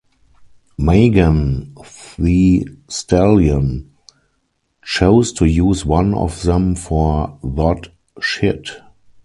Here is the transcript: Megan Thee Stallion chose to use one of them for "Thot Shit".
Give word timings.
Megan 0.79 1.75
Thee 2.17 2.65
Stallion 2.87 3.91
chose 4.83 5.31
to 5.33 5.45
use 5.45 5.85
one 5.85 6.15
of 6.15 6.41
them 6.41 6.73
for 6.73 7.37
"Thot 7.43 7.89
Shit". 8.19 8.77